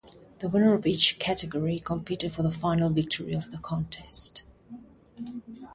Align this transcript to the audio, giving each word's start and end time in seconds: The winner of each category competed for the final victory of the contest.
The 0.39 0.49
winner 0.49 0.73
of 0.73 0.87
each 0.87 1.19
category 1.19 1.79
competed 1.79 2.33
for 2.33 2.41
the 2.41 2.49
final 2.49 2.89
victory 2.89 3.33
of 3.33 3.51
the 3.51 3.59
contest. 3.59 4.41